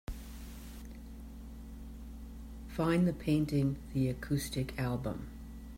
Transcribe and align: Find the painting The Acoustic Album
Find 2.69 3.07
the 3.07 3.13
painting 3.13 3.77
The 3.93 4.09
Acoustic 4.09 4.73
Album 4.79 5.29